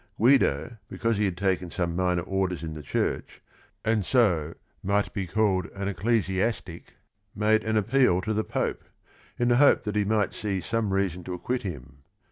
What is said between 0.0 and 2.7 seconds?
Guido, because he had taken some minor orders